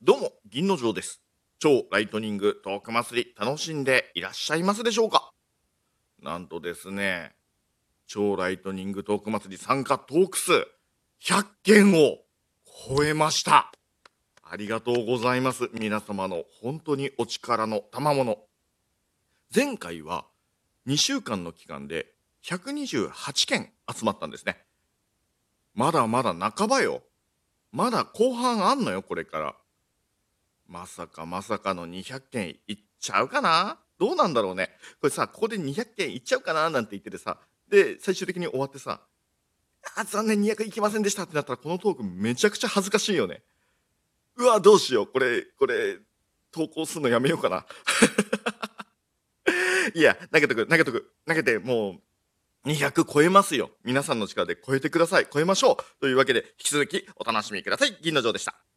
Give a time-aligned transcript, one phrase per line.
[0.00, 1.20] どうも、銀の城です。
[1.58, 5.32] 超ライトニングトーク祭り楽しんでいらっしゃいますでしょうか？
[6.22, 7.34] なんとですね、
[8.06, 10.52] 超ライトニングトーク祭り参加トーク数
[11.20, 12.18] 100件を
[12.96, 13.72] 超えました。
[14.48, 15.68] ありがとうございます。
[15.74, 18.38] 皆様の本当にお力の賜物。
[19.52, 20.26] 前回は
[20.86, 22.06] 2週間の期間で
[22.44, 24.58] 128件集まったんですね。
[25.74, 27.02] まだまだ半ばよ。
[27.72, 29.56] まだ後半あんのよ、これから。
[30.68, 33.78] まさかまさかの200件いっちゃうかな？
[33.98, 34.70] どうなんだろうね。
[35.00, 36.70] これさ、ここで200件いっちゃうかな？
[36.70, 39.00] なんて言っててさ、で、最終的に終わってさ、
[39.96, 43.42] あ、残念200いきませんでしたってなったら、このトークめちゃくちゃ恥ずかしいよね。
[44.36, 45.06] うわ、どうしよう。
[45.06, 45.98] これ、これ、
[46.50, 47.66] 投稿するのやめようかな。
[49.94, 52.00] いや、投げとく、投げとく、投げて、も
[52.64, 53.70] う、200超えますよ。
[53.84, 55.26] 皆さんの力で超えてください。
[55.32, 56.00] 超えましょう。
[56.00, 57.96] というわけで、引き続きお楽しみください。
[58.00, 58.67] 銀の城でした。